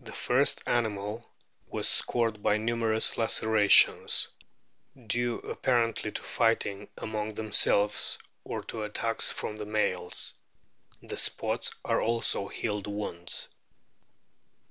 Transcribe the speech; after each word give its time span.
The 0.00 0.14
first 0.14 0.62
animal 0.66 1.28
was 1.66 1.86
scored 1.86 2.42
by 2.42 2.56
numerous 2.56 3.18
lacerations, 3.18 4.28
due, 5.08 5.40
apparently, 5.40 6.10
to 6.10 6.22
fighting 6.22 6.88
among 6.96 7.34
themselves 7.34 8.16
or 8.44 8.62
to 8.64 8.84
attacks 8.84 9.30
from 9.30 9.56
the 9.56 9.66
males. 9.66 10.32
The 11.02 11.18
spots 11.18 11.74
are 11.84 12.00
also 12.00 12.48
healed 12.48 12.86
wounds. 12.86 13.48